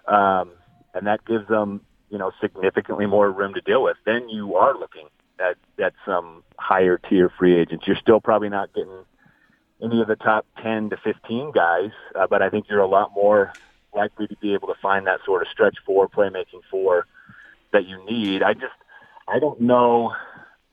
um, 0.07 0.51
and 0.95 1.05
that 1.05 1.23
gives 1.25 1.47
them 1.47 1.81
you 2.09 2.17
know 2.17 2.31
significantly 2.41 3.05
more 3.05 3.31
room 3.31 3.53
to 3.53 3.61
deal 3.61 3.83
with. 3.83 3.97
Then 4.05 4.29
you 4.29 4.55
are 4.55 4.77
looking 4.77 5.07
at 5.39 5.57
at 5.83 5.93
some 6.05 6.43
higher 6.57 6.97
tier 6.97 7.31
free 7.37 7.59
agents. 7.59 7.85
You're 7.87 7.97
still 7.97 8.19
probably 8.19 8.49
not 8.49 8.73
getting 8.73 9.05
any 9.83 10.01
of 10.01 10.07
the 10.07 10.15
top 10.15 10.45
10 10.61 10.91
to 10.91 10.97
15 11.03 11.51
guys, 11.51 11.91
uh, 12.15 12.25
but 12.27 12.41
I 12.41 12.49
think 12.49 12.67
you're 12.69 12.79
a 12.79 12.87
lot 12.87 13.11
more 13.13 13.53
likely 13.95 14.27
to 14.27 14.35
be 14.37 14.53
able 14.53 14.67
to 14.67 14.75
find 14.81 15.07
that 15.07 15.19
sort 15.25 15.41
of 15.41 15.47
stretch 15.49 15.77
four, 15.85 16.07
playmaking 16.07 16.61
four 16.69 17.05
that 17.71 17.87
you 17.87 18.03
need. 18.05 18.43
I 18.43 18.53
just, 18.53 18.73
I 19.27 19.39
don't 19.39 19.61
know 19.61 20.13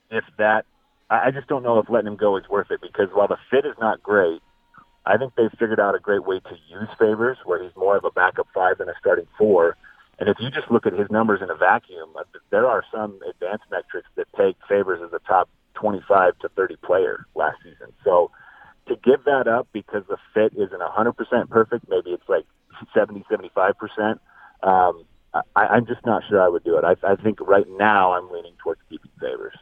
if 0.09 0.23
that, 0.37 0.65
I 1.09 1.31
just 1.31 1.47
don't 1.47 1.63
know 1.63 1.79
if 1.79 1.89
letting 1.89 2.07
him 2.07 2.15
go 2.15 2.37
is 2.37 2.47
worth 2.49 2.71
it 2.71 2.81
because 2.81 3.09
while 3.13 3.27
the 3.27 3.37
fit 3.49 3.65
is 3.65 3.75
not 3.79 4.01
great, 4.01 4.41
I 5.05 5.17
think 5.17 5.33
they've 5.35 5.51
figured 5.51 5.79
out 5.79 5.95
a 5.95 5.99
great 5.99 6.25
way 6.25 6.39
to 6.39 6.55
use 6.69 6.87
Favors 6.99 7.37
where 7.43 7.61
he's 7.61 7.75
more 7.75 7.97
of 7.97 8.05
a 8.05 8.11
backup 8.11 8.47
five 8.53 8.77
than 8.77 8.87
a 8.87 8.93
starting 8.99 9.27
four. 9.37 9.75
And 10.19 10.29
if 10.29 10.37
you 10.39 10.51
just 10.51 10.69
look 10.69 10.85
at 10.85 10.93
his 10.93 11.09
numbers 11.09 11.41
in 11.41 11.49
a 11.49 11.55
vacuum, 11.55 12.11
uh, 12.17 12.23
there 12.51 12.67
are 12.67 12.83
some 12.93 13.19
advanced 13.27 13.65
metrics 13.71 14.07
that 14.15 14.27
take 14.37 14.55
Favors 14.69 15.01
as 15.03 15.11
a 15.13 15.19
top 15.27 15.49
25 15.73 16.37
to 16.39 16.49
30 16.49 16.75
player 16.77 17.25
last 17.33 17.57
season. 17.63 17.91
So 18.03 18.29
to 18.87 18.95
give 18.95 19.23
that 19.25 19.47
up 19.47 19.67
because 19.73 20.03
the 20.07 20.17
fit 20.33 20.53
isn't 20.55 20.79
100% 20.79 21.49
perfect, 21.49 21.85
maybe 21.89 22.11
it's 22.11 22.29
like 22.29 22.45
70, 22.93 23.25
75%, 23.29 24.19
um, 24.63 25.05
I, 25.33 25.41
I'm 25.55 25.85
just 25.85 26.05
not 26.05 26.23
sure 26.27 26.41
I 26.41 26.47
would 26.47 26.63
do 26.63 26.77
it. 26.77 26.83
I, 26.83 26.95
I 27.03 27.15
think 27.15 27.39
right 27.41 27.67
now 27.77 28.13
I'm 28.13 28.29
leaning 28.31 28.53
towards 28.63 28.81
keeping 28.89 29.11
Favors. 29.19 29.55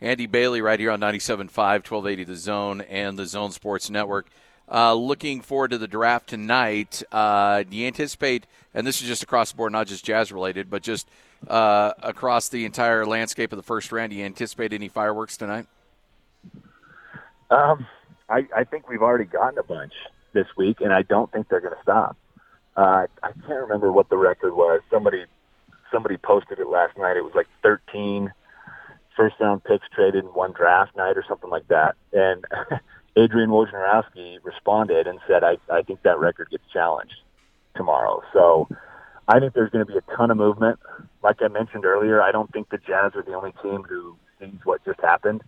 Andy 0.00 0.26
Bailey, 0.26 0.60
right 0.60 0.78
here 0.78 0.90
on 0.90 1.00
97.5, 1.00 1.48
1280 1.56 2.24
The 2.24 2.36
Zone 2.36 2.80
and 2.82 3.18
the 3.18 3.24
Zone 3.24 3.50
Sports 3.50 3.88
Network. 3.88 4.28
Uh, 4.70 4.92
looking 4.94 5.40
forward 5.40 5.70
to 5.70 5.78
the 5.78 5.86
draft 5.86 6.28
tonight. 6.28 7.02
Uh, 7.10 7.62
do 7.62 7.76
you 7.76 7.86
anticipate, 7.86 8.46
and 8.74 8.86
this 8.86 9.00
is 9.00 9.06
just 9.06 9.22
across 9.22 9.52
the 9.52 9.56
board, 9.56 9.72
not 9.72 9.86
just 9.86 10.04
jazz 10.04 10.32
related, 10.32 10.68
but 10.68 10.82
just 10.82 11.08
uh, 11.48 11.92
across 12.02 12.48
the 12.48 12.64
entire 12.64 13.06
landscape 13.06 13.52
of 13.52 13.56
the 13.56 13.62
first 13.62 13.90
round, 13.92 14.10
do 14.10 14.16
you 14.16 14.24
anticipate 14.24 14.72
any 14.72 14.88
fireworks 14.88 15.36
tonight? 15.36 15.66
Um, 17.50 17.86
I, 18.28 18.46
I 18.54 18.64
think 18.64 18.88
we've 18.88 19.02
already 19.02 19.24
gotten 19.24 19.58
a 19.58 19.62
bunch 19.62 19.92
this 20.36 20.46
week, 20.56 20.80
and 20.80 20.92
I 20.92 21.02
don't 21.02 21.32
think 21.32 21.48
they're 21.48 21.60
going 21.60 21.74
to 21.74 21.82
stop. 21.82 22.16
Uh, 22.76 23.06
I 23.22 23.32
can't 23.32 23.62
remember 23.62 23.90
what 23.90 24.10
the 24.10 24.18
record 24.18 24.54
was. 24.54 24.82
Somebody 24.90 25.24
somebody 25.90 26.18
posted 26.18 26.58
it 26.58 26.68
last 26.68 26.96
night. 26.98 27.16
It 27.16 27.24
was 27.24 27.32
like 27.34 27.46
13 27.62 28.30
first 29.16 29.36
round 29.40 29.64
picks 29.64 29.86
traded 29.94 30.24
in 30.24 30.30
one 30.30 30.52
draft 30.52 30.94
night 30.94 31.16
or 31.16 31.24
something 31.26 31.48
like 31.48 31.66
that. 31.68 31.94
And 32.12 32.44
Adrian 33.16 33.48
Wojnarowski 33.48 34.38
responded 34.44 35.06
and 35.06 35.18
said, 35.26 35.42
I, 35.42 35.56
I 35.72 35.82
think 35.82 36.02
that 36.02 36.18
record 36.18 36.50
gets 36.50 36.64
challenged 36.70 37.16
tomorrow. 37.74 38.22
So 38.34 38.68
I 39.26 39.40
think 39.40 39.54
there's 39.54 39.70
going 39.70 39.86
to 39.86 39.90
be 39.90 39.98
a 39.98 40.16
ton 40.16 40.30
of 40.30 40.36
movement. 40.36 40.78
Like 41.22 41.40
I 41.40 41.48
mentioned 41.48 41.86
earlier, 41.86 42.20
I 42.20 42.30
don't 42.30 42.52
think 42.52 42.68
the 42.68 42.78
Jazz 42.78 43.12
are 43.14 43.22
the 43.22 43.32
only 43.32 43.54
team 43.62 43.84
who 43.88 44.16
sees 44.38 44.60
what 44.64 44.84
just 44.84 45.00
happened 45.00 45.42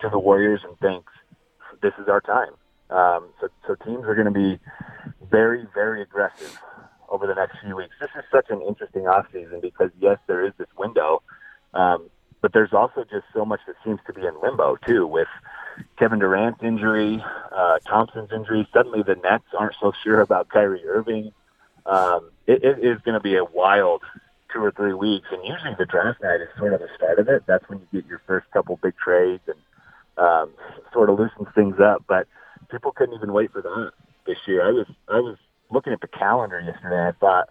to 0.00 0.08
the 0.10 0.18
Warriors 0.18 0.60
and 0.64 0.76
thinks 0.80 1.12
this 1.80 1.92
is 2.00 2.08
our 2.08 2.20
time. 2.20 2.52
Um, 2.90 3.28
so, 3.40 3.48
so 3.66 3.74
teams 3.84 4.04
are 4.04 4.14
going 4.14 4.26
to 4.26 4.30
be 4.30 4.58
very, 5.30 5.66
very 5.74 6.02
aggressive 6.02 6.58
over 7.08 7.26
the 7.26 7.34
next 7.34 7.58
few 7.60 7.76
weeks. 7.76 7.94
This 8.00 8.10
is 8.16 8.24
such 8.30 8.46
an 8.50 8.62
interesting 8.62 9.02
offseason 9.02 9.60
because, 9.60 9.90
yes, 10.00 10.18
there 10.26 10.44
is 10.44 10.52
this 10.58 10.68
window, 10.78 11.22
um, 11.74 12.10
but 12.42 12.52
there's 12.52 12.72
also 12.72 13.04
just 13.04 13.26
so 13.32 13.44
much 13.44 13.60
that 13.66 13.76
seems 13.84 14.00
to 14.06 14.12
be 14.12 14.22
in 14.22 14.34
limbo, 14.40 14.76
too, 14.86 15.06
with 15.06 15.28
Kevin 15.98 16.18
Durant's 16.18 16.62
injury, 16.62 17.22
uh, 17.52 17.78
Thompson's 17.86 18.30
injury. 18.32 18.68
Suddenly 18.72 19.02
the 19.02 19.16
Nets 19.16 19.44
aren't 19.58 19.74
so 19.80 19.92
sure 20.04 20.20
about 20.20 20.48
Kyrie 20.48 20.84
Irving. 20.86 21.32
Um, 21.86 22.30
it, 22.46 22.62
it 22.64 22.78
is 22.84 23.00
going 23.02 23.14
to 23.14 23.20
be 23.20 23.36
a 23.36 23.44
wild 23.44 24.02
two 24.52 24.62
or 24.62 24.70
three 24.70 24.94
weeks, 24.94 25.26
and 25.30 25.44
usually 25.44 25.74
the 25.78 25.86
draft 25.86 26.22
night 26.22 26.40
is 26.40 26.48
sort 26.58 26.72
of 26.72 26.80
the 26.80 26.88
start 26.96 27.18
of 27.18 27.28
it. 27.28 27.42
That's 27.46 27.68
when 27.68 27.80
you 27.80 28.00
get 28.00 28.08
your 28.08 28.20
first 28.26 28.50
couple 28.52 28.78
big 28.82 28.96
trades 28.96 29.42
and 29.46 29.58
um, 30.18 30.50
sort 30.92 31.10
of 31.10 31.18
loosens 31.18 31.48
things 31.54 31.78
up. 31.80 32.04
But 32.06 32.26
people 32.68 32.92
couldn't 32.92 33.14
even 33.14 33.32
wait 33.32 33.52
for 33.52 33.62
that 33.62 33.92
this 34.26 34.38
year. 34.46 34.66
I 34.66 34.72
was 34.72 34.86
I 35.08 35.20
was 35.20 35.36
looking 35.70 35.92
at 35.92 36.00
the 36.00 36.08
calendar 36.08 36.60
yesterday. 36.60 36.96
and 36.96 37.08
I 37.08 37.12
thought, 37.12 37.48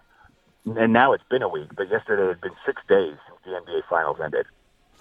and 0.65 0.93
now 0.93 1.13
it's 1.13 1.24
been 1.29 1.41
a 1.41 1.50
week, 1.50 1.69
but 1.75 1.89
yesterday 1.89 2.24
it 2.24 2.27
had 2.27 2.41
been 2.41 2.55
six 2.65 2.81
days 2.88 3.15
since 3.27 3.39
the 3.45 3.51
NBA 3.51 3.81
Finals 3.89 4.17
ended. 4.24 4.45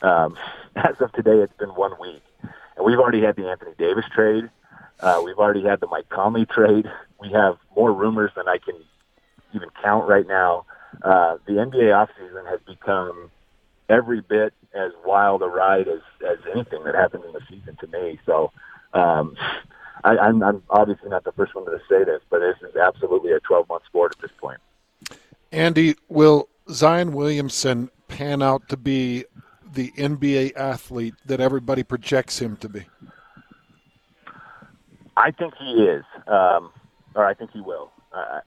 Um, 0.03 0.37
as 0.77 1.01
of 1.01 1.13
today, 1.13 1.39
it's 1.39 1.57
been 1.59 1.71
one 1.71 1.93
week, 2.01 2.23
and 2.43 2.85
we've 2.85 2.99
already 2.99 3.23
had 3.23 3.37
the 3.37 3.49
Anthony 3.49 3.73
Davis 3.79 4.05
trade. 4.15 4.51
Uh, 5.01 5.21
we've 5.25 5.39
already 5.39 5.63
had 5.63 5.81
the 5.81 5.87
Mike 5.87 6.09
Conley 6.09 6.47
trade. 6.47 6.91
We 7.21 7.31
have 7.33 7.59
more 7.77 7.93
rumors 7.93 8.31
than 8.37 8.49
I 8.49 8.59
can 8.59 8.77
even 9.53 9.69
count 9.83 10.09
right 10.09 10.27
now. 10.27 10.67
Uh, 11.03 11.39
the 11.47 11.55
NBA 11.55 11.91
offseason 11.91 12.49
has 12.49 12.61
become 12.67 13.31
every 13.89 14.21
bit 14.21 14.53
as 14.75 14.93
wild 15.05 15.43
a 15.43 15.47
ride 15.47 15.89
as, 15.89 16.01
as 16.27 16.39
anything 16.53 16.85
that 16.85 16.95
happens 16.95 17.25
in 17.27 17.33
the 17.33 17.41
season 17.49 17.77
to 17.77 17.87
me. 17.89 18.19
So 18.27 18.53
um, 18.93 19.37
I, 20.03 20.19
I'm, 20.19 20.43
I'm 20.43 20.63
obviously 20.71 21.09
not 21.09 21.25
the 21.25 21.33
first 21.33 21.55
one 21.55 21.65
to 21.67 21.79
say 21.89 22.05
this, 22.05 22.21
but 22.31 22.41
this 22.41 22.57
is 22.69 22.77
absolutely 22.77 23.33
a 23.33 23.41
12 23.41 23.69
month 23.69 23.85
sport 23.87 24.15
at 24.17 24.23
this 24.23 24.31
point. 24.41 24.59
Andy, 25.53 25.95
will 26.09 26.49
Zion 26.71 27.13
Williamson 27.13 27.91
pan 28.09 28.43
out 28.43 28.69
to 28.69 28.77
be 28.77 29.25
the 29.73 29.93
NBA 29.93 30.57
athlete 30.57 31.15
that 31.27 31.41
everybody 31.41 31.83
projects 31.83 32.41
him 32.41 32.57
to 32.57 32.69
be? 32.69 32.87
I 35.17 35.31
think 35.31 35.55
he 35.59 35.85
is, 35.85 36.05
um, 36.27 36.73
or 37.15 37.25
I 37.25 37.35
think 37.35 37.53
he 37.53 37.61
will. 37.61 37.93
Uh, 38.13 38.41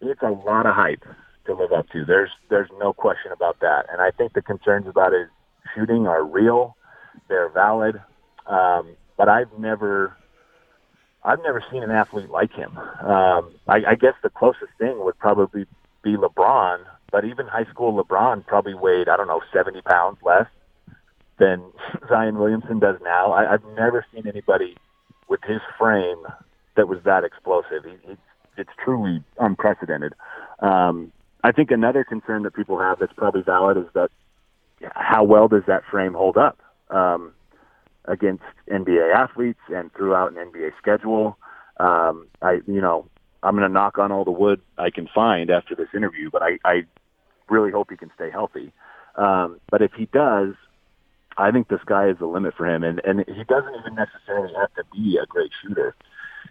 it's 0.00 0.22
a 0.22 0.30
lot 0.30 0.66
of 0.66 0.74
hype 0.74 1.04
to 1.46 1.54
live 1.54 1.72
up 1.72 1.88
to. 1.90 2.04
There's 2.04 2.30
there's 2.50 2.68
no 2.78 2.92
question 2.92 3.32
about 3.32 3.60
that, 3.60 3.86
and 3.92 4.00
I 4.00 4.10
think 4.10 4.32
the 4.32 4.42
concerns 4.42 4.86
about 4.88 5.12
his 5.12 5.28
shooting 5.74 6.06
are 6.06 6.24
real. 6.24 6.76
They're 7.28 7.48
valid, 7.48 8.00
um, 8.46 8.96
but 9.16 9.28
I've 9.28 9.52
never 9.58 10.16
I've 11.24 11.42
never 11.42 11.62
seen 11.70 11.82
an 11.82 11.90
athlete 11.90 12.30
like 12.30 12.52
him. 12.52 12.76
Um, 12.76 13.54
I, 13.68 13.82
I 13.88 13.94
guess 13.94 14.14
the 14.22 14.30
closest 14.30 14.72
thing 14.78 15.04
would 15.04 15.18
probably 15.18 15.66
be 16.02 16.16
LeBron, 16.16 16.84
but 17.10 17.24
even 17.24 17.46
high 17.46 17.66
school 17.70 18.02
LeBron 18.02 18.46
probably 18.46 18.74
weighed, 18.74 19.08
I 19.08 19.16
don't 19.16 19.28
know, 19.28 19.40
70 19.52 19.82
pounds 19.82 20.18
less 20.24 20.46
than 21.38 21.62
Zion 22.08 22.38
Williamson 22.38 22.80
does 22.80 22.96
now. 23.02 23.32
I, 23.32 23.54
I've 23.54 23.64
never 23.76 24.04
seen 24.12 24.26
anybody 24.26 24.76
with 25.28 25.40
his 25.46 25.60
frame 25.78 26.22
that 26.76 26.88
was 26.88 26.98
that 27.04 27.24
explosive. 27.24 27.84
He, 27.84 28.08
he, 28.08 28.16
it's 28.56 28.70
truly 28.84 29.22
unprecedented. 29.38 30.14
Um, 30.58 31.12
I 31.44 31.52
think 31.52 31.70
another 31.70 32.04
concern 32.04 32.42
that 32.42 32.54
people 32.54 32.78
have 32.78 32.98
that's 32.98 33.12
probably 33.12 33.42
valid 33.42 33.76
is 33.76 33.86
that 33.94 34.10
how 34.92 35.24
well 35.24 35.48
does 35.48 35.62
that 35.66 35.82
frame 35.90 36.14
hold 36.14 36.36
up? 36.36 36.58
Um, 36.90 37.32
against 38.06 38.44
NBA 38.70 39.14
athletes 39.14 39.60
and 39.68 39.92
throughout 39.94 40.32
an 40.32 40.52
NBA 40.52 40.72
schedule. 40.78 41.38
Um, 41.78 42.26
I, 42.40 42.60
you 42.66 42.80
know, 42.80 43.08
I'm 43.42 43.56
going 43.56 43.68
to 43.68 43.72
knock 43.72 43.98
on 43.98 44.12
all 44.12 44.24
the 44.24 44.30
wood 44.30 44.60
I 44.78 44.90
can 44.90 45.08
find 45.14 45.50
after 45.50 45.74
this 45.74 45.88
interview, 45.94 46.30
but 46.30 46.42
I, 46.42 46.58
I 46.64 46.82
really 47.48 47.70
hope 47.70 47.90
he 47.90 47.96
can 47.96 48.10
stay 48.14 48.30
healthy. 48.30 48.72
Um, 49.16 49.60
but 49.70 49.82
if 49.82 49.92
he 49.92 50.06
does, 50.06 50.54
I 51.36 51.50
think 51.50 51.68
the 51.68 51.78
sky 51.80 52.08
is 52.08 52.18
the 52.18 52.26
limit 52.26 52.54
for 52.56 52.66
him, 52.66 52.82
and 52.82 53.00
and 53.04 53.20
he 53.20 53.44
doesn't 53.44 53.74
even 53.80 53.94
necessarily 53.94 54.52
have 54.54 54.72
to 54.74 54.84
be 54.92 55.18
a 55.22 55.26
great 55.26 55.50
shooter. 55.62 55.94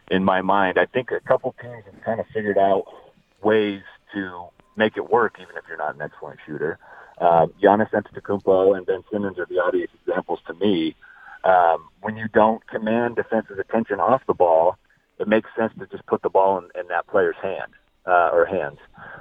In 0.10 0.24
my 0.24 0.42
mind, 0.42 0.78
I 0.80 0.86
think 0.86 1.12
a 1.12 1.20
couple 1.20 1.56
teams 1.62 1.84
have 1.86 2.04
kind 2.04 2.20
of 2.20 2.26
figured 2.34 2.58
out 2.58 2.86
ways 3.44 3.82
to 4.14 4.48
make 4.76 4.98
it 4.98 5.10
work, 5.10 5.36
even 5.40 5.56
if 5.56 5.64
you're 5.68 5.78
not 5.78 5.96
an 5.96 6.02
excellent 6.02 6.40
shooter. 6.46 6.80
Um, 7.20 7.54
Giannis 7.62 7.92
Antetokounmpo 7.92 8.76
and 8.76 8.86
Ben 8.86 9.04
Simmons 9.12 9.38
are 9.38 9.46
the 9.46 9.60
obvious 9.60 9.90
examples 10.02 10.40
to 10.48 10.54
me 10.56 10.96
um, 11.44 11.88
when 12.02 12.18
you 12.18 12.28
don't 12.28 12.66
command 12.68 13.16
defense's 13.16 13.58
attention 13.60 14.00
off 14.00 14.22
the 14.28 14.34
ball, 14.34 14.78
it 15.20 15.28
makes 15.28 15.50
sense 15.58 15.74
to 15.80 15.86
just 15.88 16.06
put 16.06 16.22
the 16.22 16.30
ball 16.30 16.58
in, 16.58 16.66
in 16.80 16.88
that 16.88 17.08
player's 17.08 17.36
hand 17.42 17.72
uh, 18.06 18.30
or 18.34 18.46
hands. 18.46 18.80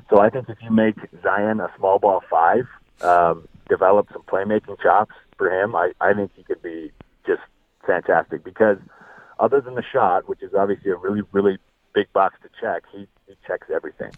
So 0.08 0.20
I 0.20 0.30
think 0.30 0.48
if 0.48 0.58
you 0.62 0.70
make 0.70 0.96
Zion 1.22 1.60
a 1.60 1.70
small 1.76 1.98
ball 1.98 2.22
five, 2.28 2.66
um, 3.02 3.48
develop 3.68 4.08
some 4.12 4.22
playmaking 4.22 4.80
chops 4.82 5.14
for 5.36 5.50
him, 5.50 5.74
I, 5.74 5.92
I 6.00 6.12
think 6.14 6.32
he 6.34 6.42
could 6.42 6.62
be 6.62 6.90
just 7.26 7.42
fantastic 7.86 8.44
because 8.44 8.78
other 9.38 9.60
than 9.60 9.74
the 9.74 9.82
shot, 9.82 10.28
which 10.28 10.42
is 10.42 10.52
obviously 10.54 10.90
a 10.90 10.96
really, 10.96 11.22
really 11.32 11.58
big 11.94 12.12
box 12.12 12.36
to 12.42 12.48
check, 12.60 12.82
he, 12.92 13.06
he 13.26 13.34
checks 13.46 13.68
everything. 13.74 14.12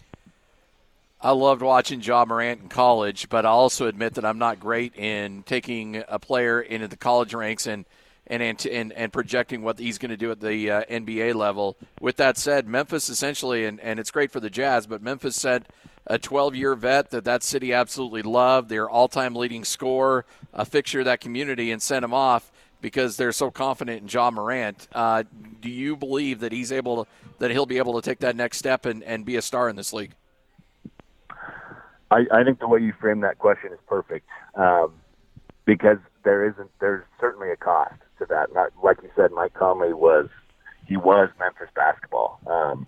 I 1.25 1.31
loved 1.31 1.61
watching 1.61 2.01
Ja 2.01 2.25
Morant 2.25 2.63
in 2.63 2.67
college, 2.67 3.29
but 3.29 3.45
I 3.45 3.49
also 3.49 3.87
admit 3.87 4.15
that 4.15 4.25
I'm 4.25 4.39
not 4.39 4.59
great 4.59 4.93
in 4.97 5.43
taking 5.43 6.03
a 6.09 6.19
player 6.19 6.59
into 6.59 6.89
the 6.89 6.97
college 6.97 7.33
ranks 7.33 7.65
and 7.65 7.85
and 8.27 8.41
and, 8.65 8.91
and 8.91 9.13
projecting 9.13 9.61
what 9.61 9.79
he's 9.79 9.97
going 9.97 10.09
to 10.09 10.17
do 10.17 10.31
at 10.31 10.41
the 10.41 10.69
uh, 10.69 10.83
NBA 10.83 11.33
level. 11.33 11.77
With 12.01 12.17
that 12.17 12.37
said, 12.37 12.67
Memphis 12.67 13.07
essentially, 13.07 13.63
and, 13.63 13.79
and 13.79 14.01
it's 14.01 14.11
great 14.11 14.31
for 14.31 14.41
the 14.41 14.49
Jazz, 14.49 14.85
but 14.85 15.01
Memphis 15.01 15.37
sent 15.37 15.67
a 16.05 16.19
12 16.19 16.55
year 16.57 16.75
vet 16.75 17.11
that 17.11 17.23
that 17.23 17.41
city 17.41 17.71
absolutely 17.71 18.21
loved, 18.21 18.67
their 18.67 18.89
all 18.89 19.07
time 19.07 19.33
leading 19.33 19.63
scorer, 19.63 20.25
a 20.53 20.65
fixture 20.65 20.99
of 20.99 21.05
that 21.05 21.21
community, 21.21 21.71
and 21.71 21.81
sent 21.81 22.03
him 22.03 22.13
off 22.13 22.51
because 22.81 23.15
they're 23.15 23.31
so 23.31 23.49
confident 23.49 24.01
in 24.01 24.09
Ja 24.09 24.29
Morant. 24.29 24.89
Uh, 24.91 25.23
do 25.61 25.69
you 25.69 25.95
believe 25.95 26.41
that 26.41 26.51
he's 26.51 26.73
able 26.73 27.05
to, 27.05 27.11
that 27.39 27.49
he'll 27.49 27.65
be 27.65 27.77
able 27.77 27.93
to 27.93 28.01
take 28.01 28.19
that 28.19 28.35
next 28.35 28.57
step 28.57 28.85
and, 28.85 29.01
and 29.03 29.23
be 29.23 29.37
a 29.37 29.41
star 29.41 29.69
in 29.69 29.77
this 29.77 29.93
league? 29.93 30.11
I, 32.13 32.41
I 32.41 32.43
think 32.43 32.59
the 32.59 32.67
way 32.67 32.79
you 32.79 32.93
frame 32.99 33.21
that 33.21 33.39
question 33.39 33.71
is 33.73 33.79
perfect 33.87 34.27
um, 34.55 34.93
because 35.65 35.97
there 36.23 36.47
isn't. 36.47 36.69
There's 36.79 37.03
certainly 37.19 37.49
a 37.51 37.55
cost 37.55 37.95
to 38.19 38.25
that. 38.29 38.53
Not 38.53 38.71
like 38.83 38.97
you 39.01 39.09
said, 39.15 39.31
Mike 39.31 39.53
Conley 39.53 39.93
was 39.93 40.29
he 40.85 40.95
was 40.97 41.29
Memphis 41.39 41.69
basketball. 41.75 42.39
Um, 42.47 42.87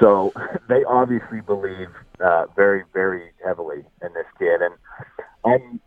so 0.00 0.32
they 0.68 0.84
obviously 0.84 1.40
believe 1.40 1.88
uh, 2.24 2.46
very, 2.56 2.84
very 2.92 3.32
heavily 3.44 3.84
in 4.02 4.12
this 4.14 4.26
kid, 4.38 4.60
and 4.62 4.74
I'm 5.44 5.80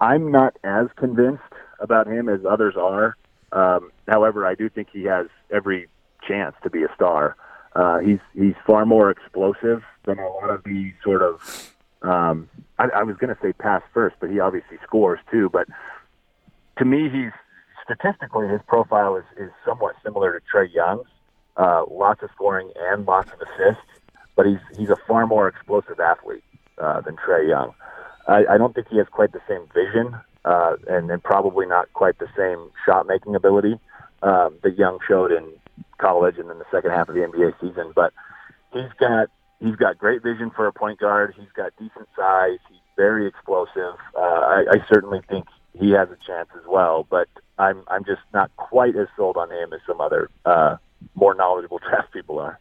I'm 0.00 0.30
not 0.30 0.56
as 0.64 0.86
convinced 0.96 1.42
about 1.80 2.06
him 2.06 2.28
as 2.28 2.40
others 2.48 2.74
are. 2.76 3.16
Um, 3.52 3.92
however, 4.06 4.46
I 4.46 4.54
do 4.54 4.68
think 4.68 4.88
he 4.92 5.04
has 5.04 5.26
every 5.50 5.88
chance 6.26 6.54
to 6.62 6.70
be 6.70 6.82
a 6.82 6.94
star. 6.94 7.36
Uh, 7.74 7.98
he's 7.98 8.18
he's 8.34 8.54
far 8.66 8.84
more 8.84 9.10
explosive 9.10 9.82
than 10.04 10.18
a 10.18 10.28
lot 10.28 10.50
of 10.50 10.64
the 10.64 10.92
sort 11.02 11.22
of 11.22 11.40
um, 12.08 12.48
I, 12.78 12.88
I 12.96 13.02
was 13.02 13.16
going 13.16 13.34
to 13.34 13.40
say 13.42 13.52
pass 13.52 13.82
first, 13.92 14.16
but 14.20 14.30
he 14.30 14.40
obviously 14.40 14.78
scores 14.84 15.20
too. 15.30 15.50
But 15.52 15.68
to 16.78 16.84
me, 16.84 17.10
he's 17.10 17.32
statistically 17.84 18.48
his 18.48 18.60
profile 18.66 19.16
is, 19.16 19.24
is 19.36 19.50
somewhat 19.64 19.94
similar 20.02 20.38
to 20.38 20.44
Trae 20.46 20.72
Young's. 20.72 21.06
Uh, 21.56 21.84
lots 21.90 22.22
of 22.22 22.30
scoring 22.34 22.70
and 22.76 23.04
lots 23.04 23.32
of 23.32 23.40
assists, 23.40 23.82
but 24.36 24.46
he's 24.46 24.60
he's 24.76 24.90
a 24.90 24.96
far 25.08 25.26
more 25.26 25.48
explosive 25.48 25.98
athlete 25.98 26.44
uh, 26.78 27.00
than 27.00 27.16
Trae 27.16 27.48
Young. 27.48 27.74
I, 28.28 28.44
I 28.50 28.58
don't 28.58 28.74
think 28.74 28.86
he 28.88 28.98
has 28.98 29.08
quite 29.10 29.32
the 29.32 29.40
same 29.48 29.66
vision, 29.74 30.14
uh, 30.44 30.76
and, 30.86 31.10
and 31.10 31.20
probably 31.22 31.66
not 31.66 31.92
quite 31.94 32.18
the 32.20 32.28
same 32.36 32.70
shot 32.86 33.08
making 33.08 33.34
ability 33.34 33.80
um, 34.22 34.54
that 34.62 34.78
Young 34.78 34.98
showed 35.08 35.32
in 35.32 35.52
college 35.98 36.38
and 36.38 36.48
in 36.48 36.58
the 36.58 36.64
second 36.70 36.92
half 36.92 37.08
of 37.08 37.16
the 37.16 37.22
NBA 37.22 37.60
season. 37.60 37.92
But 37.92 38.12
he's 38.72 38.92
got 39.00 39.28
he's 39.60 39.76
got 39.76 39.98
great 39.98 40.22
vision 40.22 40.50
for 40.50 40.66
a 40.66 40.72
point 40.72 40.98
guard. 40.98 41.34
He's 41.38 41.50
got 41.54 41.72
decent 41.78 42.08
size. 42.16 42.58
He's 42.68 42.78
very 42.96 43.26
explosive. 43.26 43.94
Uh, 44.16 44.20
I, 44.20 44.64
I 44.70 44.76
certainly 44.92 45.20
think 45.28 45.46
he 45.78 45.90
has 45.90 46.08
a 46.10 46.16
chance 46.26 46.48
as 46.56 46.66
well, 46.68 47.06
but 47.08 47.28
I'm 47.58 47.82
I'm 47.88 48.04
just 48.04 48.22
not 48.32 48.54
quite 48.56 48.96
as 48.96 49.08
sold 49.16 49.36
on 49.36 49.50
him 49.50 49.72
as 49.72 49.80
some 49.86 50.00
other 50.00 50.30
uh, 50.44 50.76
more 51.14 51.34
knowledgeable 51.34 51.78
draft 51.88 52.12
people 52.12 52.38
are. 52.38 52.58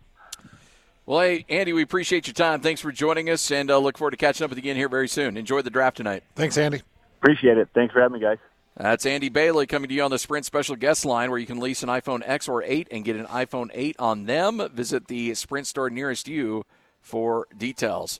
Well, 1.06 1.22
hey, 1.22 1.46
Andy, 1.48 1.72
we 1.72 1.84
appreciate 1.84 2.28
your 2.28 2.34
time. 2.34 2.60
Thanks 2.60 2.82
for 2.82 2.92
joining 2.92 3.30
us, 3.30 3.50
and 3.50 3.72
uh, 3.72 3.78
look 3.78 3.98
forward 3.98 4.12
to 4.12 4.18
catching 4.18 4.44
up 4.44 4.50
with 4.50 4.58
you 4.58 4.64
again 4.64 4.76
here 4.76 4.90
very 4.90 5.08
soon. 5.08 5.38
Enjoy 5.38 5.62
the 5.62 5.70
draft 5.70 5.98
tonight. 5.98 6.24
Thanks, 6.36 6.58
Andy. 6.58 6.82
Appreciate 7.22 7.58
it. 7.58 7.70
Thanks 7.74 7.94
for 7.94 8.02
having 8.02 8.20
me, 8.20 8.20
guys. 8.20 8.40
That's 8.76 9.06
Andy 9.06 9.30
Bailey 9.30 9.66
coming 9.66 9.88
to 9.88 9.96
you 9.96 10.04
on 10.04 10.12
the 10.12 10.20
Sprint 10.20 10.46
special 10.46 10.76
guest 10.76 11.04
line 11.04 11.32
where 11.32 11.40
you 11.40 11.48
can 11.48 11.60
lease 11.60 11.82
an 11.82 11.90
iPhone 11.90 12.22
X 12.24 12.48
or 12.48 12.62
8 12.62 12.90
and 12.92 13.04
get 13.04 13.16
an 13.16 13.26
iPhone 13.26 13.70
8 13.74 13.96
on 13.98 14.26
them. 14.26 14.62
Visit 14.72 15.08
the 15.08 15.34
Sprint 15.34 15.66
store 15.66 15.90
nearest 15.90 16.28
you 16.28 16.64
for 17.08 17.48
details. 17.58 18.20